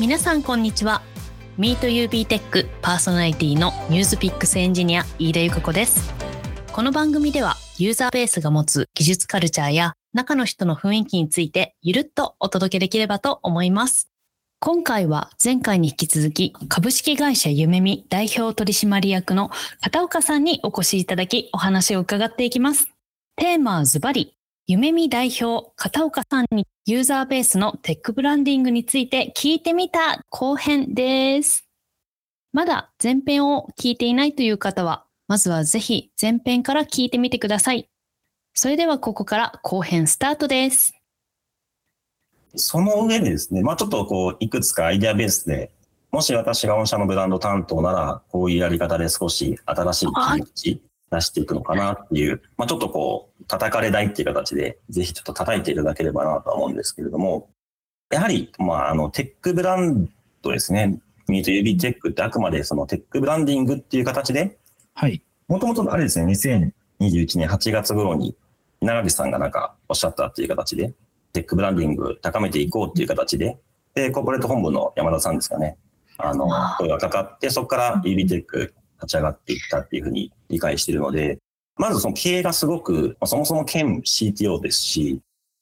[0.00, 1.02] 皆さんこんにちは。
[1.58, 6.10] MeetUB テックパーソナリティのニュースピックスエンジニア飯田由香子です。
[6.72, 14.08] この番組ではユーザーベースが持つ技術カルチャーや中の人の雰囲気についてゆるっとお届けできればと思います。
[14.58, 19.50] 今回は前回に引き続き株式会社ゆめみ代表取締役の
[19.82, 22.88] 片岡さんにお越しいただきお話を伺っていきます。
[23.36, 24.34] テーマはズバリ
[24.70, 31.68] ゆめみ代表、片岡さんにユーザーベースの Tech Branding について聞いてみた後編です。
[32.52, 37.88] まだ前編を聞いていないという方は、まずはぜひ前編から聞いてみてください。
[38.54, 40.92] それではここから後編スタートです。
[42.54, 45.72] その上でですね、まあちょっとこう、いくつかアイデアベースで、
[46.12, 57.50] もし私が御社のブランド担当なら、こういうやり方で少し新しい切り口出していくのかなっていう、まあ、ちょっとこう、叩かれないっていう形で、ぜひちょっと叩いていただければなとは思うんですけれども、
[58.10, 60.08] やはり、まあ、あの、テックブラン
[60.42, 61.00] ドですね。
[61.28, 64.58] ミート UB テックってあくまでそのテックブランディングっていう形で、
[64.94, 65.22] はい。
[65.48, 68.36] もともとあれですね、2021年8月頃に、
[68.80, 70.92] 稲垣さんがなんかおっしゃったっていう形で、
[71.32, 73.58] テックブランディング高めていこうっていう形で、
[73.94, 75.76] で、コーポレート本部の山田さんですかね。
[76.18, 81.38] あの、声がかかって、そこから UB テック立ち上がっていったっていうふうに理解しているので、
[81.76, 85.20] まずその経営がすごく、そもそも兼 CTO ですし、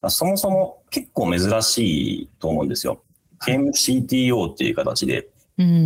[0.09, 3.03] そもそも結構珍しいと思うんですよ。
[3.45, 5.29] 兼 CTO っていう形で、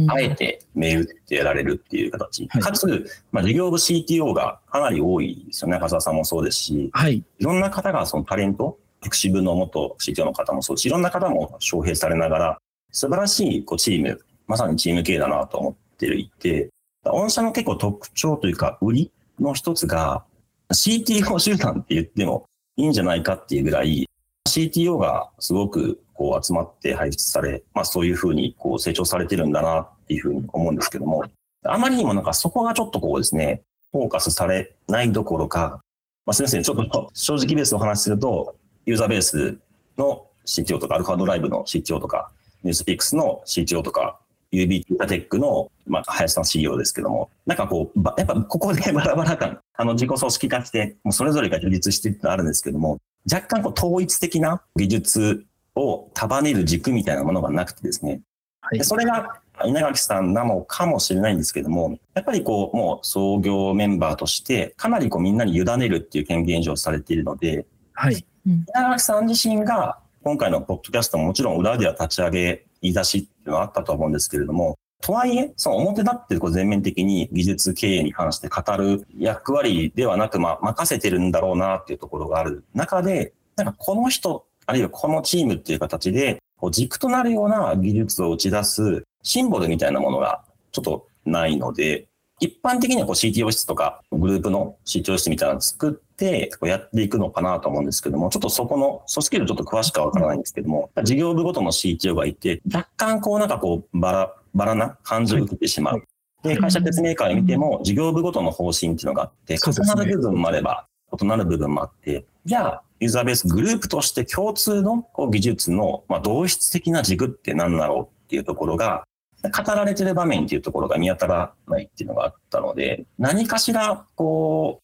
[0.08, 2.46] あえて銘打ってやられるっていう形。
[2.48, 5.74] はい、かつ、まあ、事業部 CTO がかなり多いですよね。
[5.74, 12.58] 中澤さんもそうですし、はい、いろんな方がそのタレント、福祉部の元 CTO の方もそうですし、いろんな方も招聘されながら、
[12.90, 16.68] 素晴らしいこうチーム、まさにチーム系だなと思っていて、
[17.04, 20.24] 御社の結構特徴というか、売りの一つが、
[20.72, 24.08] CTO 集団って言ってもいいんじゃないかっていうぐらい、
[24.48, 31.24] CTO がすごくこう集まって配出され、まあそういうふうにこう成長されてるんだなっていうふうに思うんですけども、
[31.64, 35.80] あまりにもなんかそこがちょっとこうですね、フォーカスされないどころか、
[36.24, 38.54] まあ先生、ちょっと 正直ベースの話すると、
[38.86, 39.58] ユーザーベース
[39.98, 42.30] の CTO とか、アルファドライブの CTO とか、
[42.62, 44.18] ニュースピックスの CTO とか、
[44.52, 52.98] UB テックの、まあ、林さん CEO ですけども、なんかこう、やっぱここで バラバラ感、あの自己組織化して、もうそれぞれが自立してってのあるんですけども、
[53.30, 58.20] 若干こう統一的な技術を束ねる軸みたいなものがなくてですね、
[58.60, 68.24] はい、それが稲垣さんなのかもしれないんですけども、やっぱりこう、もう創業メンバーとして、かなりこうみんなに委ねるっていう権限上されているので、はい。
[68.44, 82.64] 稲垣さん自身が、今回のポッドキャストももちろん裏では立ち上げ言い出しっていうのはあったと思うんですけれども、とはいえ、その表立ってこう全面的に技術経営に関して語る役割ではなく、まあ、任せてるんだろうなっていうところがある。
[82.72, 92.06] 中で、なんかこの人、あるいはこのチームっていう形で、こう軸となるような技術を打ち出すシンボルみたいなものがちょっとないので、
[92.42, 106.02] 一般的にはこう CTO 室とかグループの CTO 室みたいなのを作ってこうやっていくのかなと思うんですけども、ちょっとそこの組織図ちょっと詳しくはわからないんですけども、事業部ごとの CTO がいて、若干こうなんかこうバラ、バラな感じを受けてしまう。
[106.42, 110.88] で、会社説明会を見ても、事業部ごとの方針っていうのがあって、重なる部分もあれば、
[111.20, 119.04] 異なる部分もあって、じゃあ、ユーザーベースグループとして共通のこう技術の、まあ、同質的な軸って何だろうっていうところが、
[119.50, 124.82] 語られてる場面っていうところが見当たらないっていうのがあったので、何かしら、こう、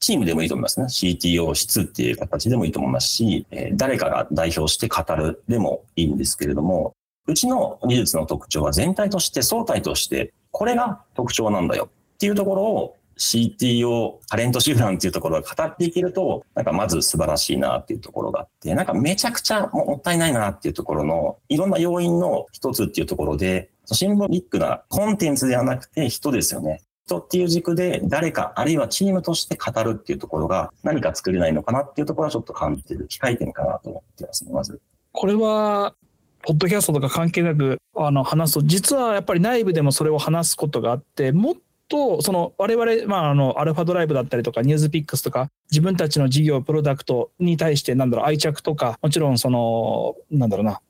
[0.00, 0.86] チームでもいいと思いますね。
[0.86, 6.92] CTO 室っていう形でもいいと思いますし、え誰かが代表して語るでもいいんですけれども、
[7.26, 26.82] うちの技術の特徴は全体として、相対として、これが特徴なんだよっていうところを CTO、タレント集団っていうところが語っていけると、なんかまず素晴らしいなっていうところがあって、なんかめちゃくちゃもったいないなっていうところの、いろんな要因の一つっていうところで、シンボリックなコンテンツではなくて人ですよね。
[27.06, 34.80] 人っていう軸で誰か、あるいはチームとして語るっていうところが何か作れないのかなっていうところはちょっと感じてる機会点かなと思ってますね、まず。
[35.12, 35.94] これは、
[36.42, 41.54] ポッドキャストとか関係なくあの話すと、実はやっぱり内部でもそれを話すことがあって、もっ
[41.88, 50.80] とその我々、まあ、あのアルファドライブだったりとかニュースピックスとか自分たちの事業プロダクトに対してなんだろう愛着とかもちろんそのなんだろうな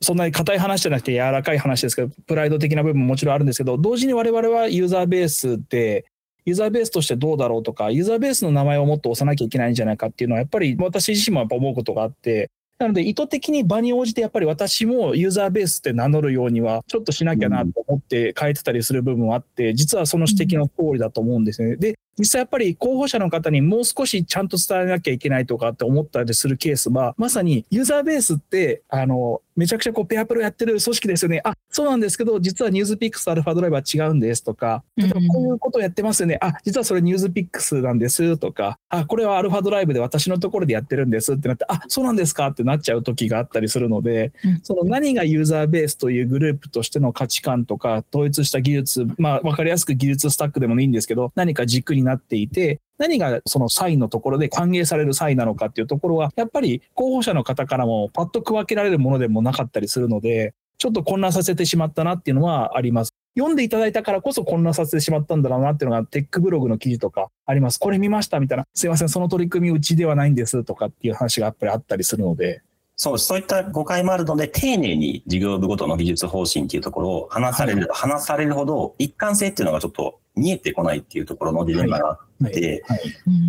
[0.00, 6.04] そんなに硬い話じゃなくて柔らかい話ですけど、プライド的な部分ももちろんあるんですけど、同時に我々はユーザーベースで、
[6.44, 21.76] ユーザーベースとしてどうだろうとか、ユーザーベースの名前をもっと押さなきゃいけないんじゃないかっていうのは、やっぱり私自身もやっぱ思うことがあって、なので意図的に場に応じてやっぱり私もユーザーベースって名乗るようにはちょっとしなきゃなと思って変えてたりする部分はあって、実はその指摘の通りだと思うんですね。
[21.76, 31.40] で、実際やっぱり候補者の方にもう少しちゃんと伝えなきゃいけないとかって思ったりするケースは、まさにユーザーベースって、あの、めちゃくちゃこうペアプロやってる組織ですよね。
[31.42, 36.38] あ、そうなんですけど、実はニュースピックスアルファドライバー違うんですとか、例えばこういうことやってますよね。
[36.42, 44.32] あ、実はそれニュースピックスなんですとか、あ、これはアルファドライブで私のところでやってるんですってなって、あ、そうなんですかってなっちゃう時があったりするので、
[44.62, 63.10] その何がユーザーベースというグループとしての価値観とか、統一した技術、まあ分かりやすく技術スタックでもいいんですけど、何か軸になっていて、何がそのサインのところで歓迎されるサインなのかっていうところは、やっぱり候補者の方からもパッと区分けられるものでもなかったりするので、ちょっと混乱させてしまったなっていうのはあります。
[63.36, 67.78] 読んでいただいたからこそ混乱させてしまったんだろうなっていうのがテックブログの記事とかあります。
[67.78, 68.64] これ見ましたみたいな。
[68.74, 72.62] すいません、その取り組みうちではないんですとかっていう話がやっぱりあったりするので。
[72.96, 82.84] そう、そういった誤解もあるので、丁寧に事業部ごとの技術方針っていうところを話される、はい、話されるほど一貫性っていうのがちょっと見えてこないっていうところのジレンマがあって、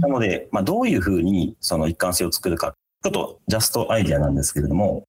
[0.01, 5.07] なので、まあ、どういうふうにその一貫性を作るか、ちょっとジャストアイディアなんですけれども、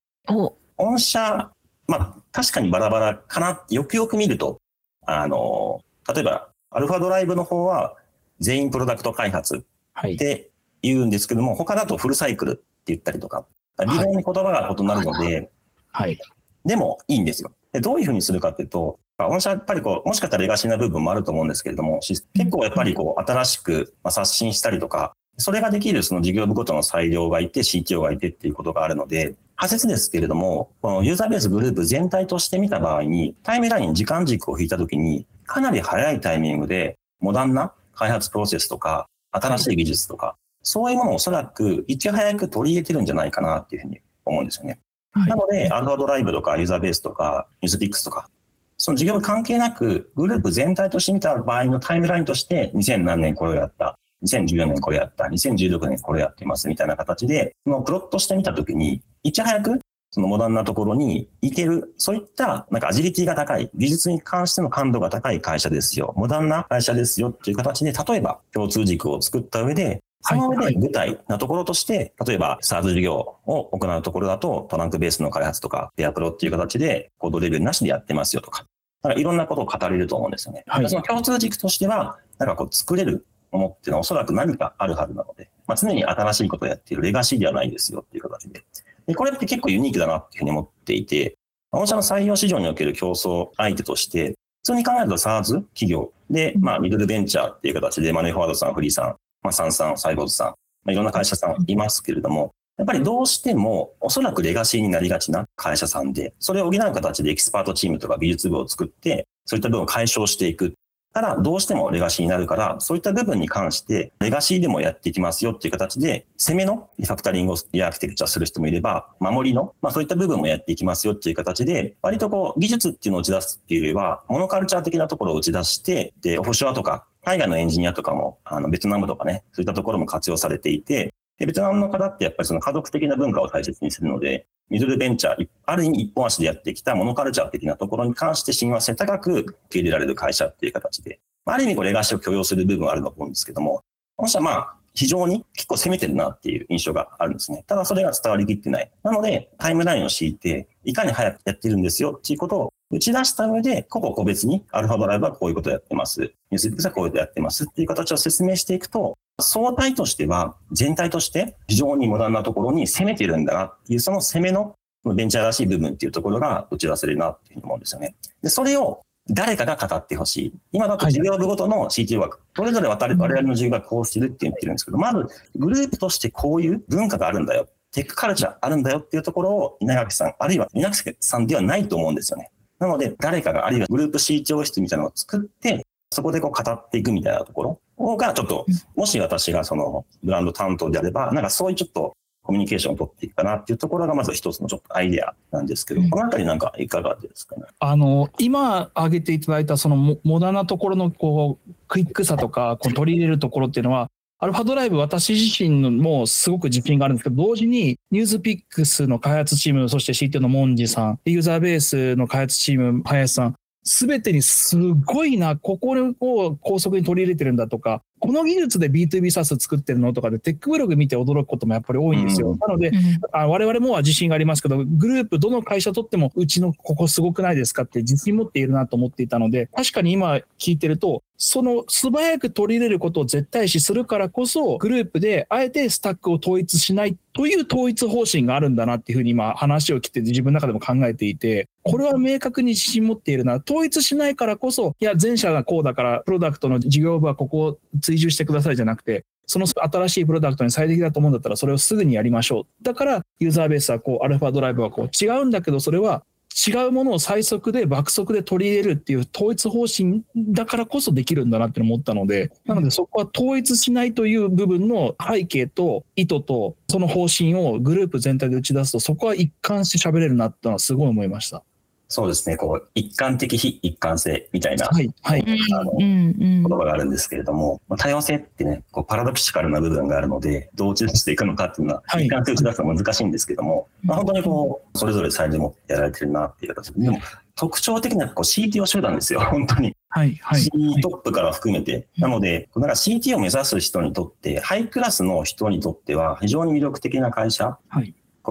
[0.77, 1.51] 御社、
[1.89, 4.61] まあ、確かにバラバラかな、よくよく見ると、
[5.05, 5.83] あの、
[6.15, 7.97] 例えば、アルファドライブの方は
[8.39, 10.51] 全員プロダクト開発って
[10.83, 13.47] 言うんですけども、はい、他だとフルサイクルって言ったりとか、
[13.85, 15.51] 理論に言葉が異なるので、
[15.91, 16.19] はい。
[16.65, 17.53] でもいいんですよ。
[17.73, 44.81] でどういうふうにするかっていうと、御社やっぱりこう、もしかしたらレガシーな部分もあると思うんですけれども、結構やっぱりこう、新しく刷新したりとか、それができるその事業部ごとの裁量がいて、CTO がいてっていうことがあるので、仮説ですけれども、このユーザーベースグループ全体として見た場合に、タイムライン、時間軸を引いたときに、かなり早いタイミングで、モダンな開発プロセスとか、新しい技術とか、そういうものをおそらくいち早く取り入れてるんじゃないかなっていうふうに思うんですよね。
[45.15, 48.29] なので、アルファドライブとかユーザーベースとか、ニュースピックスとか、
[48.77, 78.65] その事業部関係なく、グループ全体として見た場合のタイムラインとして、2000何年これをやった、2014年これやった、2016年これやってますみたいな形で、そのプロットしてみたときに、いち早くそのモダンなところに行ける、そういったなんかアジリティが高い、技術に関しての感度が高い会社ですよ、モダンな会社ですよっていう形で、例えば共通軸を作った上で、その上で具体なところとして、例えば SARS 事業を行うところだと、トランクベースの開発とか、ペアプロっていう形でコードレベルなしでやってますよとか、
[79.03, 80.65] だからいろんなことを語れると思うんですよね。
[80.67, 88.63] はい、その共通軸としては、なんかこう作れるものっていうのはおそらく何かあるはずなので、まあ、常に新しいことをやっているレガシーではないですよっていう形で。
[89.07, 91.37] でこれって結構ユニークだなっていうふうに思っていて、
[91.71, 94.31] 御社の採用市場における競争相手として、
[94.65, 100.55] 普通に考えると SARS 企業で、まあ、ミドルベンチャーっていう形で、マネーフォワードさん、 freee さん、まあ、 Sansan さん、サイボーズさん、ま
[100.87, 110.75] あ、いろんな会社さんいますけれども、やっぱりどうしても、おそらくレガシーになりがちな会社さんで、それを補う形でエキスパートチームとか美術部を作って、そういった部分を解消していく。
[111.13, 143.83] ただ、どうしてもレガシーになるから、そういった部分に関して、レガシーでもやっていきますよっていう形で、攻めのリファクタリングをリアーキテクチャする人もいれば、守りの、まあそういった部分もやっていきますよっていう形で、割とこう、技術っていうのを打ち出すっていうよりは、モノカルチャー的なところを打ち出して、で、保守派とか、海外のエンジニアとかも、あの、ベトナムとかね、そういったところも活用されていて、で、ベトナムの方ってやっぱりその家族的な文化を大切にするので、ミドルベンチャー、ある意味一本足でやってきたモノカルチャー的なところに関して親和性高く受け入れられる会社っていう形で、ある意味これレガシーを許容する部分はあると思うんですけども、
[144.17, 147.63] この人はまあ、非常に結構攻めてるなっていう印象があるんですね。
[147.67, 148.91] ただそれが伝わりきってない。
[149.03, 156.21] なので、タイムラインを敷いて、いかに早くやってるんですよっていうことを打ち出した上で、個々個別にアルファドライブはこういうことをやってます。
[156.23, 168.15] ニュースピックスはこういうことをやってますっていう形を説明していくと、相対としては全体として非常にモダンなところに攻めてるんだなっていう、その攻めのベンチャーらしい部分っていうところが打ち出せるなっていうふうに思うんですよね。
[168.43, 170.55] で、それを誰かが語ってほしい。
[170.73, 175.27] 今だと事業部ごとの CTO 枠、それぞれ我々の事業がこうしてるって言ってるんですけど、まず
[175.57, 177.69] グループとしてこういう文化があるんだよ。
[177.93, 182.51] テックカルチャーあるんだよっていうところを稲垣さん、あるいは稲垣さんではないと思うんですよね。
[182.79, 188.67] なので、誰かが、あるいはグループ CTO 室みたいなのを作って、そこでこう語っていくみたいなところが、ちょっと、
[188.97, 197.65] もし私がそのブランド担当であれば、なんかそういうちょっとコミュニケーションを取っていくかなっていうところがまず一つのちょっとアイデアなんですけど、このあたりなんかいかがですかね？
[197.79, 204.09] あの、今挙げていただいたそのモダンなところのこう、クイックさとか、こう取り入れるところっていうのは、
[204.41, 213.57] アルファドライブ私自身のもすごく実験があるんですけど、同時にニュースピックスの開発チーム、そして CT のモンジさん、ユーザーベースの開発チーム、林さん、
[213.89, 222.51] 全てにすごいな、ここを高速に取り入れてるんだとか、この技術で B2B サース作ってるのとかでテックブログ見て驚くこともやっぱり多いんですよ。
[222.51, 222.95] うんなので、うん
[223.33, 243.63] あ我々もは自信がありますけど、グループどの会社とってもうちのここすごくないですかって自信持っているなと思っていたので、確かに今聞いてると、その素早く取り入れることを絶対視するからこそ、グループであえてスタックを統一しないという統一方針があるんだなっていうふうに今話を聞いて自分の中でも考えていて、これは明確に自信持っているな。
[243.65, 252.85] 統一しないからこそ、いや、前者がこうだから、プロダクトの事業部はここを追従してくださいじゃなくて、その新しいプロダクトに最適だと思うんだったら、それをすぐにやりましょう。
[252.85, 256.25] だから、ユーザーベースはこう、アルファドライブはこう、違うんだけど、それは
[256.67, 271.63] 違うものを最速で爆速で取り入れるっていう統一方針だからこそできるんだなって思ったので、なのでそこは統一しないという部分の背景と意図とその方針をグループ全体で打ち出すと、そこは一貫して喋れるなってのはすごい思いました。
[272.11, 275.45] そうですね、こう、一貫的非一貫性みたいなはい、はい。
[275.75, 287.19] あの言葉があるんですけれども、まあ多様性ってね、こうパラドクシカルな部分があるので、どう打ち出していくのかっていうのは、はい一貫性打ち出すのは難しいんですけども、まあ、本当にこう、それぞれサイズ持ってやられてるなっていう形で、でも
[287.57, 289.95] 特徴的なこう CTO 集団ですよ、 本当に。
[290.09, 290.61] はい、はい。
[290.61, 290.71] C
[291.03, 292.07] トップから含めて。
[292.17, 297.77] なので、なんか CTO を目指す人にとって、ハイクラスの人にとっては非常に魅力的な会社。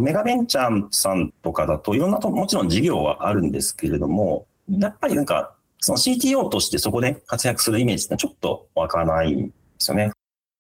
[0.02, 10.12] メガベンチャーさんとかだといろんなと、もちろん事業はあるんですけれども、やっぱりなんか、その CTO としてそこで活躍するイメージってちょっと湧かないんですよね。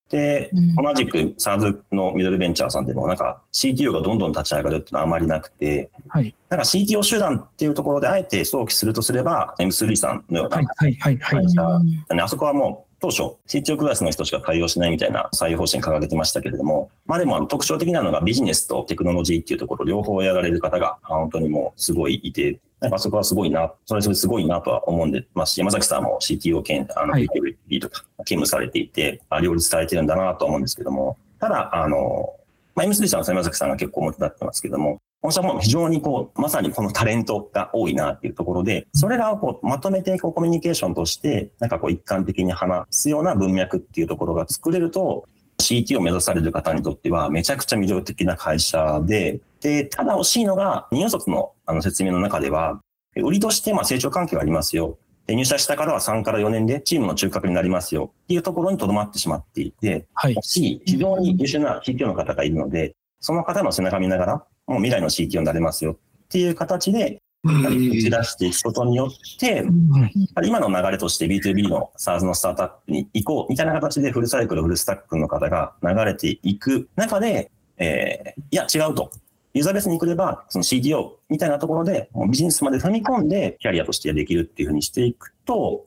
[0.10, 11.46] で、うん同じく SARS のミドルベンチャーさんでもなんか CTO がどんどん立ち上がるっていうのはあまりなくて、はい、なんか CTO 集団っていうところであえて想起するとすれば M3 さんのようなはい、はい、はい、はい。
[11.46, 11.79] 会社
[12.15, 27.27] ねあそこはもう当初 CTO クラスの人しか対応しないみたいな採用方針掲げてましたけれども、まあでもあの特徴的なのがビジネスとテクノロジーっていうところ両方やられる方が本当にもうすごいいて、なんかあそこはすごいな、それそれすごいなとは思うんで、まあ山崎さんも CTO 兼、あの、はい。
[27.27, 32.34] PTP とか勤務されていて、あ両立されてるんだなと思うんですけども、ただ、あの、
[32.75, 45.28] まあ M3 さんは山崎さんが結構表立ってますけども、本社も非常にこう、まさにこのタレントが多いなっていうところで、それらをこうまとめてこうコミュニケーションとして、なんかこう一貫的に話すような文脈っていうところが作れると、
[45.60, 52.80] CT を目指される方にとってはめちゃくちゃ魅力的な会社で、で、ただ惜しいのが、入卒のあの説明の中では、
[53.18, 54.98] 売りとしてまあ成長関係がありますよ。
[55.26, 58.14] で入社したからは3から4年でチームの中核になりますよ。
[58.24, 79.12] っていうところにとどまってしまっていて、はい、し、非常に優秀な CTO の方がいるので、その方の背中見ながら、もう未来の CTO になれますよっていう形で、やっぱり打ち出していくことによって、うんやっぱり今の流れとして B2B の SaaS のスタートアップに行こうみたいな形でフルサイクル、フルスタックの方が流れていく中で、えーいや、違うと。
[79.54, 85.86] ユーザーベースに来れば、その CTO みたいなところで、もうビジネスまで踏み込んでキャリアとしてできるっていうふうにしていくと、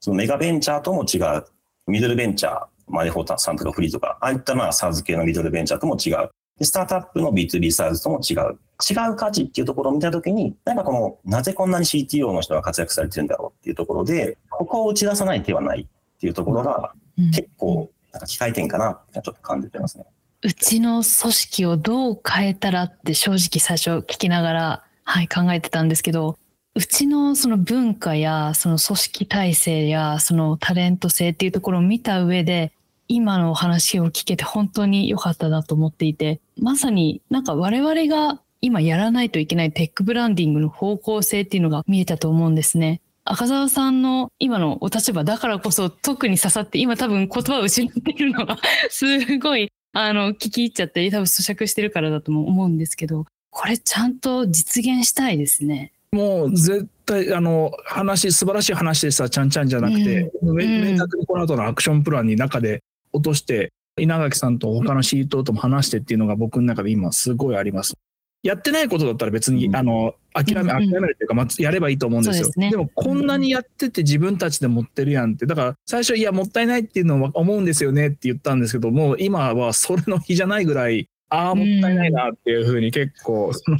[0.00, 1.44] そのメガベンチャーとも違う、
[1.86, 6.30] ミドルベンチャー、マネフォータさんとかフリーとか、ああいったまあ SaaS 系のミドルベンチャーとも違う。
[6.60, 8.58] でスタートアップの B2B SaaS とも違う。
[8.80, 20.04] 違う価値っていうところを見たときに、なんかこの、なぜこんなに CTO の人が活躍されてるんだろうっていうところで、ここを打ち出さない手はないっていうところが、うん結構、なんか機械点かなってちょっと感じてますね。
[20.42, 26.36] うちの組織をどう変えたらって正直最初聞きながら、はい、考えてたんですけど、
[26.74, 32.72] うちのその文化やその組織体制やそのタレント性っていうところを見た上で、
[33.12, 43.00] 今のお話を聞けて本当に良かったなと思っていて、まさになんか我々が今やらないといけないテックブランディングの方向性っていうのが見えたと思うんですね。
[43.24, 48.56] 赤澤さんの今のお立場だからこそ特に刺さって今多分言葉を失っているのが
[48.90, 55.92] すごいあの聞き入っちゃって多分咀嚼してるからだとも思うんですけどこれちゃんと実現したいですね。
[56.12, 67.94] もう絶対あの話素晴らしい話でしたちゃんちゃんじゃなくて、めうん明確にこの後のアクションプランに中で落として稲垣さんと他の c トとも話してっていうのが僕の中で今すごいあります。
[68.42, 69.76] やってないことだったら別に、うん。
[69.76, 70.66] あの諦めうん。
[70.68, 72.44] 諦めるっていうか、まあ、やればいいと思うんですよ。
[72.44, 72.76] そうですね。
[72.76, 83.78] もこんなにやってて自分たちで持ってるやんってだから最初いやもったいないっていうのは思うんですよねって言ったんですけどもう今はそれの日じゃないぐらいああもったいないなっていうふうに結構その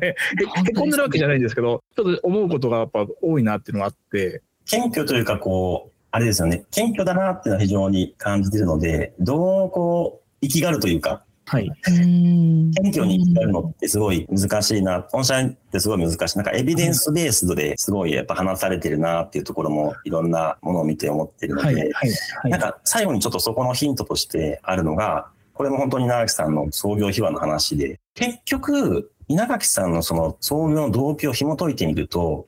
[0.00, 4.42] ねへへこんでるわけじゃないんですけどちょっと思うことがやっぱ多いなっていうのがあって。
[4.66, 6.64] 謙虚というか、こう、あれですよね。
[6.70, 15.06] 謙虚だなっていうのは非常に感じてるので、どうこう、生きがるというか、はいうん謙虚に生きがるのってすごい難しいな。
[15.12, 16.38] 本社ってすごい難しい。
[16.38, 32.46] なんかエビデンスベースですごいやっぱ話されてるなっていうところもいろんなものを見て思ってるので、はいはいはいなんか最後にちょっとそこのヒントとしてあるのが、これも本当に稲垣さんの創業秘話の話で、結局、稲垣さんのその創業の動機を紐解いてみると、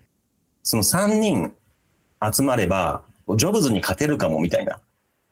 [0.62, 1.52] その3人
[2.20, 3.02] 集まれば、
[3.36, 4.80] ジョブズに勝てるかもみたいな。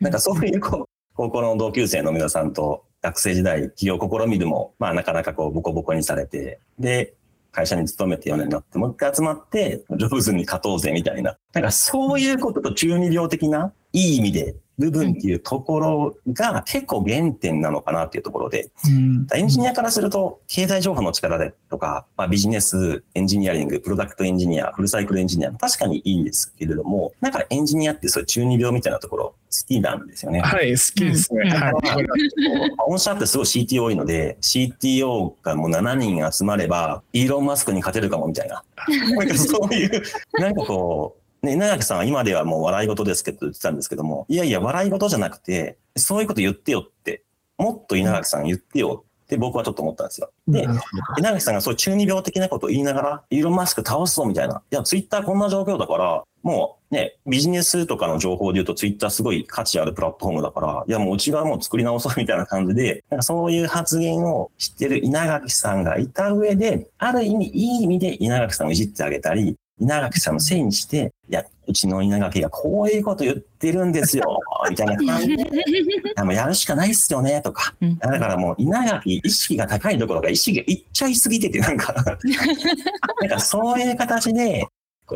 [0.01, 0.85] なんかそういうこう、
[1.15, 7.15] 高校の同級生の皆さんと学生時代、起業試みるも、まあなかなかこう、ボコボコにされて、で、
[7.53, 11.39] 会社に勤めて4年になって、もう一回集まって、ジョブズに勝とうぜみたいな。
[11.55, 30.41] なんかそういうことと中二病的な、いい意味で部分っていうところが結構原点なのかなっていうところで、うん、エンジニアからすると、経済情報の力でとか、まあ、ビジネスエンジニアリング、プロダクトエンジニア、フルサイクルエンジニア、確かにいいんですけれども、だからエンジニアってそういう中二病みたいなところ、好きなんですよね。
[30.41, 31.49] はい、好きですね。
[31.49, 31.75] はい。
[32.89, 38.63] 御社ってすごい CTO 多いので、CTO がもう7人集まれば、イーロン・マスクに勝てるかもみたいな。
[39.17, 40.03] なんかそういう、
[40.35, 47.23] なんかこう、ね、稲垣さんは今ではもう笑い事ですけど言ってたんですけども、いやいや、笑い事じゃなくて、そういうこと言ってよって、
[47.59, 50.31] もっと稲垣さん言ってよって僕はちょっと思ったんですよ。
[50.49, 50.67] で、
[51.19, 54.63] 稲垣さんがそういう中二病的なことを言いながら、イーロン・マスク倒すぞみたいな。
[54.71, 74.41] いや、ツイッターこんな状況だから、もうね、ビジネスとかの情報で言うとツイッターすごい価値あるプラットフォームだから、いやもううちはもう作り直そうみたいな感じで、なんかそういう発言をしてる稲垣さんがいた上で、ある意味いい意味で稲垣さんをいじってあげたり、稲垣さんのせいにして、いや、うちの稲垣がこういうこと言ってるんですよ、
[74.71, 75.45] みたいな感じで、
[76.23, 77.75] もうやるしかないっすよね、とか。
[78.01, 81.93] だからもう稲垣意識が高いどころか意識がいっちゃいすぎてて、なんか
[83.21, 84.67] なんかそういう形で、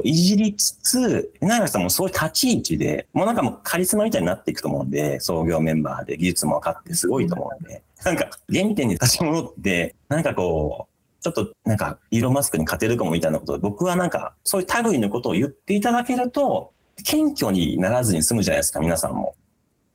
[0.04, 10.89] いじりつつ、稲垣さんもそういう立ち位置で、もうなんかもうカリスマみたいになっていくと思うんで、創業メンバーで技術も分かってすごいと思うんで、なんか原点に立ち戻って、なんかこう、
[11.20, 16.72] ちょっとなんか、イーロン・マスクに勝てるかもみたいなことで、僕はなんか、そういう類のことを言っていただけると、
[17.04, 19.34] 謙虚にならずに済むじゃないですか、皆さんも。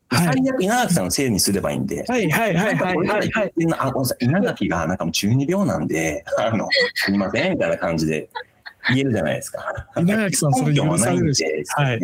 [0.10, 2.06] はい、最悪稲垣さんのせいにすればいいんで。
[2.08, 4.26] はいはいはいはい、はい、あ、ごめんなさい。
[4.26, 8.30] 稲垣がなんかもう中二病なんで、あの、すみません、みたいな感じで
[8.90, 9.88] 言えるじゃないですか。
[9.98, 11.44] 稲垣さんそれ許されるし。
[11.70, 12.00] はい。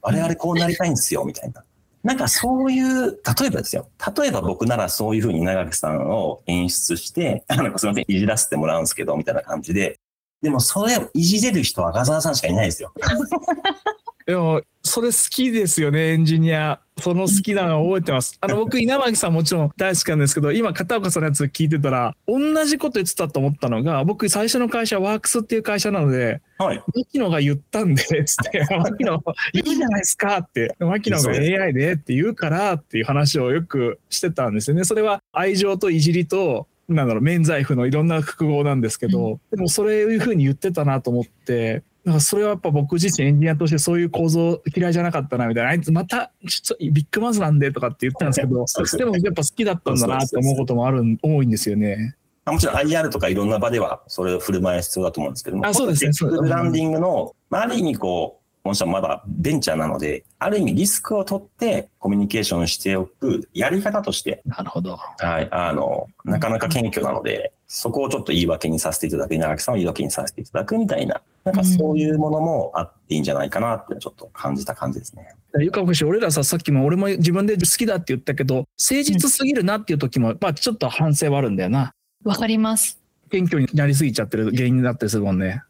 [0.00, 1.64] 我々こうなりたいんですよ、みたいな。
[2.04, 3.88] なんかそういう、例えばですよ。
[4.16, 9.98] 例えば僕ならそういうふうに長木さんを演出して、あの、すみません、いじらせてもらうんですけど、みたいな感じで。
[10.42, 12.92] でもそれをいじれる人はガザーさんしかいないですよ。
[14.28, 16.78] いや、それ好きですよね、エンジニア。
[17.00, 18.36] その好きなのを覚えてます。
[18.42, 26.82] あの、僕、稲垣さんもちろん大好きなんですけど、今、片岡さんのやつ聞いてたら、同じこと言ってたと思ったのが、僕、最初の会社、ワークスっていう会社なので、はい。
[26.94, 34.84] 牧野が言ったんで、つって、 牧野、言うじゃないですかって、牧野が AI でって言うからっていう話をよくしてたんですよね。
[34.84, 46.32] それは愛情といじりと、なんだろう、免罪符のいろんな複合なんですけど、うん、でもそれいうふうに言ってたなと思って、だからそれはやっぱ僕自身エンジニアとしてそういう構造嫌いじゃなかったなみたいな、あいつまた
[46.78, 48.66] ビッグマズなんでとかって言ったんですけど、
[48.98, 52.14] でもやっぱ好きだったんだなって思うこともある、多いんですよね。
[52.44, 56.12] もちろん IR とかいろんな場ではそれを振る舞い必要だと思うんですけども、あそうですね。
[56.30, 64.96] ブランディングの、ある意味こう、御社まだベンチャーなので、ある意味リスクを取ってコミュニケーションしておくやり方として、なるほど。
[64.96, 75.34] はい、あの、なかなか謙虚なので、そこをちょっと言い訳にさせていただく、稲垣さんを言い訳にさせていただくみたいな、なんかそういうものもあっていいんじゃないかなってちょっと感じた感じですね。
[75.58, 81.92] ゆかぶし、俺らさ、さっきも俺も自分で好きだって言ったけど、誠実すぎるなっていう時も、まあちょっと反省はあるんだよな。
[82.24, 82.98] わかります。
[83.30, 85.62] 謙虚になりすぎちゃってる原因になってするもんね。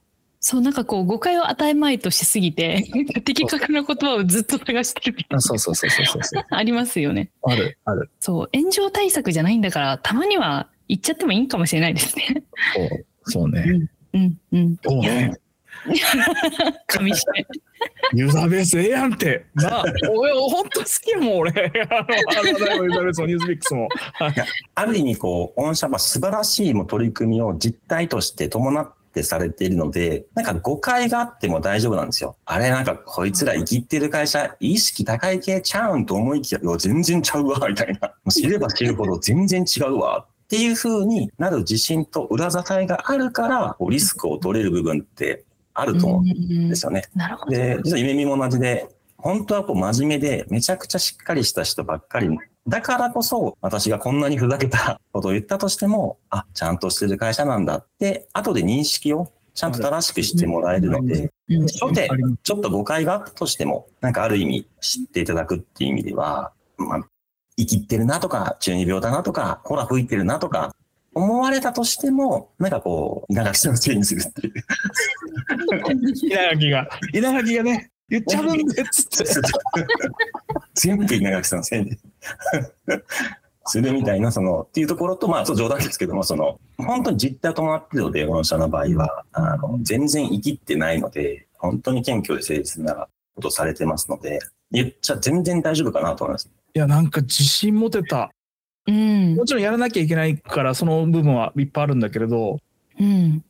[0.47, 2.85] そう、なんかこう、誤解を与えまいとしすぎて、
[3.25, 5.41] 的確な言葉をずっと探してるみたいな。
[5.41, 7.31] そうそうそうそうそう ありますよね。
[7.45, 8.11] ある、ある。
[8.21, 12.45] そう、炎上対策じゃないんだから、たまには言っちゃってもいいかもしれないですね。
[12.75, 13.89] そう、そうね。
[14.13, 14.77] うん、うん。
[14.83, 15.33] そうね。
[16.93, 17.47] 噛み締め。
[18.13, 19.47] ユーザーベースええやんって。
[19.55, 21.51] なあ、俺、本当好きやもん、俺。
[21.53, 23.89] あの、ユーザーベースもニュースピックスも。
[24.75, 32.37] ある意味、こう、御社は素晴らしいも取り組みを実態として伴ってってされているので、なんか誤解があっても大丈夫なんですよ。
[32.45, 38.13] あれなんかこいつら生きってる会社、意識高い系ちゃうんと思いきや、全然ちゃうわ、 みたいな。
[38.31, 40.27] 知れば知るほど全然違うわ。
[40.27, 47.05] っていう風になる自信と裏支えがあるから、リスクを取れる部分ってあると思うんですよね。
[47.15, 47.53] なるほど。
[47.53, 52.29] で、実は夢見も同じで、本当はこう真面目でめちゃくちゃしっかりした人ばっかり
[52.67, 62.09] だからこそ、私がこんなにふざけたことを言ったとしても、あ、ちゃんとしてる会社なんだって、後で認識をちゃんと正しくしてもらえるので、初手、
[62.43, 67.01] ちょっと誤解があったとしても、なんかある意味知っていただくっていう意味では、まあ、
[67.57, 70.75] 生きってるなとか、中二病だなとか、ほら吹いてるなとか、
[71.15, 74.55] 思われたとしても、なんかこう、稲垣さんのせいにするっていう。
[76.27, 79.33] 稲垣が、稲垣がね、言っちゃうんでっつって。
[80.75, 81.97] 全部稲垣さんのせいに。
[83.67, 94.39] するみたいな、その、っていうところと、まあ、そう冗談ですけども、その、本当に実態を伴ってるので、この社の場合は、あの、全然生きってないので、本当に謙虚で誠実なことされてますので、
[94.71, 96.51] 言っちゃ全然大丈夫かなと思います。
[96.75, 98.31] いや、なんか自信持てた。
[98.87, 99.47] うんも。
[99.47, 102.59] ちろんやらなきゃいけないから、その部分はいっぱいあるんだけれど、
[103.01, 103.43] うん。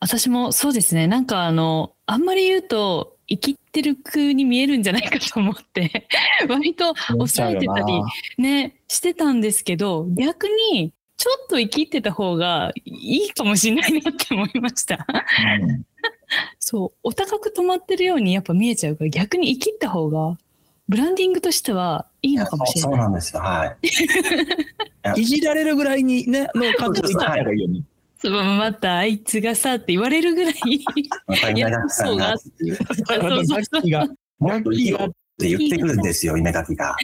[0.00, 1.06] 私もそうですね。
[1.06, 6.06] なんかあの、あんまり言うと、生きってる風に見えるんじゃないかと思って、
[6.48, 8.00] 割と抑えてたり、
[8.38, 15.06] ね、してたんですけど、逆に、ちょっと生きってた方がいいかもしれないなって思いました。
[16.60, 20.38] そう、お高く止まってるようにやっぱ見えちゃうから、逆に生きった方が、
[20.88, 23.00] ブランディングとしてはいいのかもしれそうない。
[23.00, 23.40] なんですよ。
[23.40, 23.88] はい。
[25.20, 27.82] いじられるぐらいにね、の感じでいった方がいいよね。
[28.24, 30.54] そうまたあいつがさって言われるぐらい、
[31.26, 32.76] また稲垣さそうんががっていう。
[32.76, 34.06] そうまたそうさっきが、
[34.38, 35.08] もっといいよっ
[35.38, 36.96] て言ってくるんですよ、稲垣が。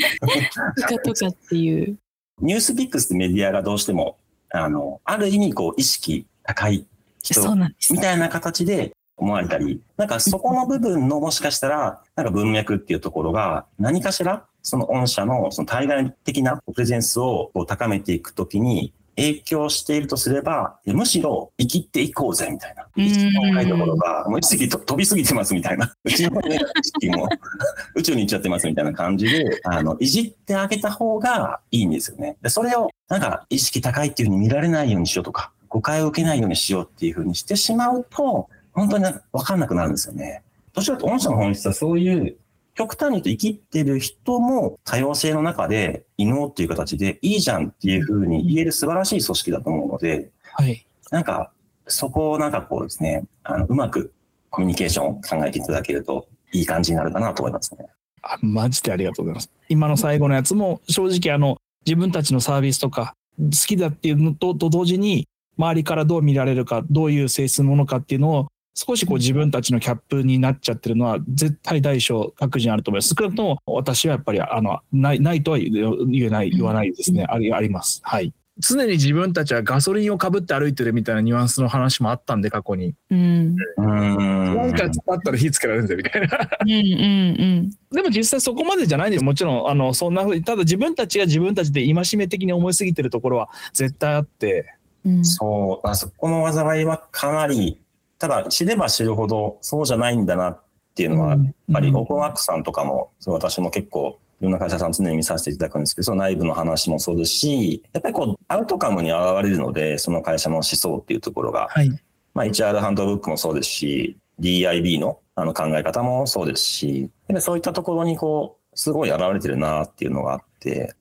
[0.77, 1.99] とかとかっていう。
[2.41, 4.17] ニュースピックスってメディアがどうしても、
[4.51, 6.87] あの、ある意味こう意識高い
[7.23, 7.99] そう人なんですみ。
[8.01, 22.87] たいな形で思われたり、なんかそこの部分のもしかしたら、なんか文脈っていうところが何かしら、その御社のその対外的なプレゼンスを高めていくときに影響しているとすれば、むしろ生きていこうぜみたいな。
[22.97, 25.93] うん意識の高いところが、もう意識と飛びすぎてますみたいな。
[26.05, 27.29] うちの、ね、意識も
[27.95, 32.37] 宇宙に行っちゃってますみたいな感じで、あの、いじってあげた方がいいんですよね。
[32.43, 40.43] で、それを、なんか意識高いっていうふうに見られないようにしようとか、誤解を受けないようにしようっていうふうにしてしまうと、本当になんかんなくなるんですよね。
[40.75, 42.37] どちらかと、御社の本質はそういう、
[42.81, 50.87] 極端に言うと生きってる人も多様性の中で、異能っていう形でいいじゃんっていうふうに言える素晴らしい組織だと思うので、はい。
[51.11, 51.53] なんか、
[51.87, 54.15] そこをなんかこうですね、あの、うまく
[54.49, 57.87] コミュニケーションを考えていただけると、いい感じになるかなと思いますね。
[58.23, 59.51] あマジでありがとうございます。
[59.69, 73.15] 今の最後のやつも正直あの自分たちのサービスとか好きだっていうのとと同時に周りからどう見られるかどういう性質のものかっていうのを少しこう自分たちのキャップになっちゃってるのは絶対大小各自にあると思います。
[73.15, 77.27] 少なくとも私はやっぱりあのないないとは言えない言わないですね。
[77.29, 78.01] ありあります。
[78.05, 78.33] はい。
[78.59, 82.95] 常に自分たちはガソリンをかぶって歩いてるみたいなニュアンスの話もあったんで過去に。
[83.11, 83.57] うん。
[83.79, 84.57] うーん。
[84.57, 86.51] なんかあったら火つけられるんだよみたいな。
[86.61, 87.71] うんうんうん。
[87.91, 95.25] でも実際そこまでじゃないんですもちろんあのそんなふうにただ自分たちが自分たちで戒め的に思いすぎてるところは絶対あってうん。
[95.25, 97.81] そう、あそこの災いはかなり、
[98.21, 100.63] ただ知れば知るほどそうじゃないんだなっ
[100.95, 101.97] ていうのは、やっぱりうん。
[101.97, 111.91] オープンワークさんとかも、私も結構いろんな会社さん常に見させていただくんですけど、その内部の話もそうですし、やっぱりこうアウトカムに現れるので、その会社の思想っていうところが、はい。
[112.35, 120.95] まあ、HR ハンドブックもそうですし、DIB のあの考え方もそうですし、でそういったところにこう、すごい現れてるなっていうのがあって、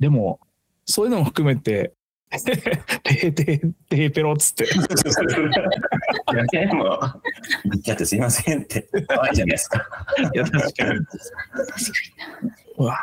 [0.00, 0.40] でも
[0.84, 1.92] そういうのも含めて
[2.32, 4.66] 「てーてーてーペロ」っつって
[6.12, 6.98] いや、でも、
[7.64, 9.88] 言っちゃってすいませんって、可愛いじゃないですか。
[10.34, 11.00] いや確かに。
[12.78, 12.98] うわ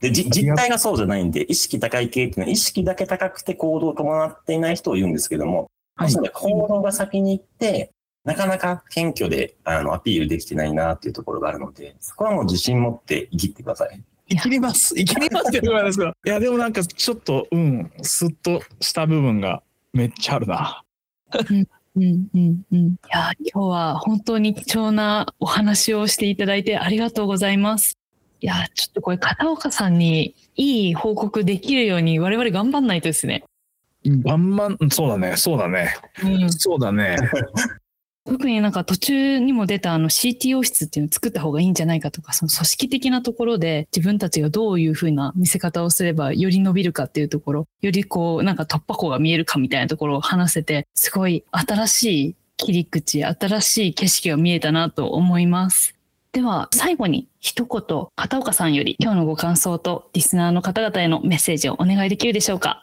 [0.00, 6.14] で、じ実態がそうじゃないんで、意識高い系っていうのは、意識だけ高くて行動を伴っていない人を言うんですけども、はい。
[6.14, 7.92] 行動が先に行って、
[8.24, 14.02] なかなか謙虚であのアピールできてないなっていうところがあるので、そこはもう自信持って生きてください。
[14.28, 14.94] 生きります。
[14.94, 20.84] 生きりますって言われますけどいやでもなんかちょっとうんスッとした部分がめっちゃあるな
[22.00, 22.78] うんうんうん。
[22.78, 27.98] いや、今日は本当に貴重なお話をしていただいてありがとうございます。
[28.40, 33.44] いや、ちょっとこれ片岡さんにいい報告できるように我々頑張んないとですね。
[34.24, 36.50] バンバンそうだねそうだねうん。
[36.50, 37.16] そうだね
[38.26, 55.94] 特になんか途中にも出たあの CTO 室っていうのを作った方がいいんじゃないかとか、その組織的なところで自分たちがどういうふうな見せ方をすればより伸びるかっていうところ、よりこうなんか突破口が見えるかみたいなところを話せて、すごい新しい切り口、新しい景色が見えたなと思います。
[56.32, 62.82] では最後に一言、片岡さんより今日のご感想とリスナーの方々へのメッセージをお願いできるでしょうか？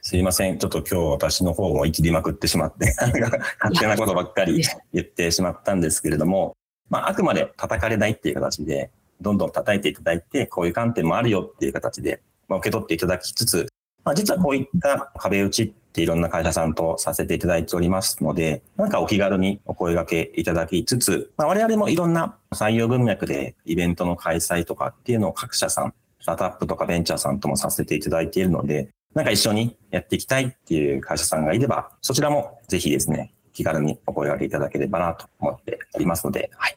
[0.00, 0.06] はい。
[0.08, 0.58] すいません。
[0.58, 2.94] ちょっと今日私の方も生きりまくってしまって、
[3.60, 6.56] 勝手なことばっかり言ってしまったんですけれども、
[6.88, 13.68] まあ、あくまで叩かれないっていう形で、どんどん叩いていただいて、こういう観点もあるよっていう形で、まあ、受け取っていただきつつ、
[14.04, 36.76] まあ、実はこういった壁打ちっていろんな会社さんとさせていただいておりますので、なんかお気軽にお声掛けいただきつつ、まあ、我々もいろんな採用文脈でイベントの開催とかっていうのを各社さん、スタートアップとかベンチャーさんともさせていただいているので、なんか一緒にやっていきたいっていう会社さんがいれば、そちらもぜひですね、気軽にお声掛けいただければなと思っておりますので、はい。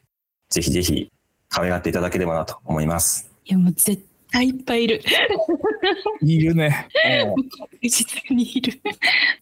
[0.50, 1.12] ぜひぜひ、
[1.50, 3.30] 可愛がっていただければなと思います。
[3.46, 5.02] いやもう絶対いっぱいいる。
[6.22, 6.88] いるね。
[7.60, 8.80] 確実にいる。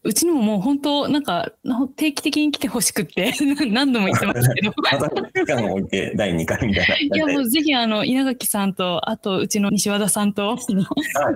[0.04, 1.52] うちにももう本当、なんか、
[1.96, 3.34] 定期的に来てほしくって、
[3.70, 4.74] 何度も言ってますけど。
[5.00, 6.96] また期間を置いて第2回みたいな。
[6.98, 10.54] いや、もうぜひ、あの、稲垣さんと、あと、うちの西和田さんと、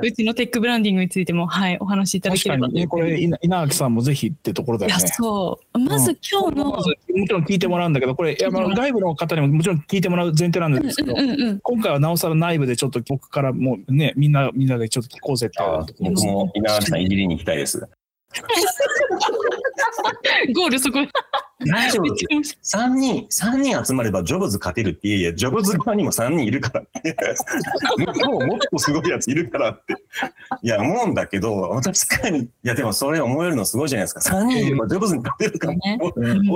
[0.01, 2.67] うちのテックブランディングについても、はい、お話しいただければ。
[2.67, 4.99] ね、これ、稲垣さんもぜひってところだよね。
[4.99, 5.79] いや、そう。
[5.79, 6.83] まず今日の、うん、も
[7.27, 11.13] ちろん聞いてもらうんだけど、これ、いや、まあ、外部の方にももちろん聞いてもらう前提なんですけど、
[11.61, 15.59] 今回はなおさら内部でちょっと僕からもうね、みんな、みんなでちょっと聞こうぜって
[15.99, 17.79] 僕も稲垣さんいじりに行きたいです。
[20.55, 20.99] ゴールそこ。
[21.67, 27.13] 大丈夫？3人、三人集まればジョブズ勝てるっていやいや、ジョブズ側にも3人いるからって。
[28.25, 29.95] もうもっとすごいやついるからって。
[30.61, 34.21] いや、思うんだけど、確かに、いや、でもそれ思えるのすごいじゃないですか。
[34.21, 36.11] 3人いればジョブズに勝てるから、ね、オ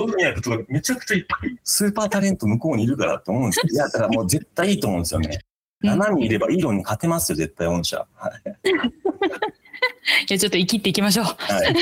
[0.08, 3.70] ズニアとめちゃくちゃいっぱいスーパータレント向こうにいるからって思うんですよ。
[3.74, 5.40] いや、だからもう絶対いいと思うんですよね。
[5.84, 8.06] 7人いればイーロンに勝てますよ、絶対御社。
[8.16, 8.42] はい。
[10.30, 11.26] いや、ちょっと生きっていきましょう。
[11.26, 11.76] はい。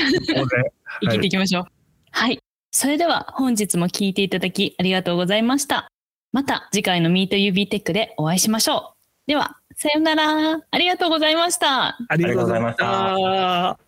[1.02, 1.64] 生きっていきましょう。
[2.10, 2.38] はい。
[2.70, 5.88] それでは本日も聞いていただきありがとうございました。
[6.32, 8.98] また次回の MeetUB テックでお会いしましょう。
[9.26, 10.60] では、さようなら。
[10.70, 11.96] ありがとうございました。
[12.08, 13.78] ありがとうございました。